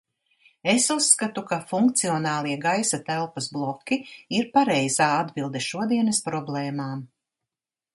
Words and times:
Es 0.71 0.87
uzskatu, 0.95 1.43
ka 1.51 1.59
funkcionālie 1.73 2.57
gaisa 2.65 3.01
telpas 3.11 3.53
bloki 3.59 4.01
ir 4.41 4.51
pareizā 4.59 5.15
atbilde 5.23 5.67
šodienas 5.71 6.29
problēmām. 6.31 7.11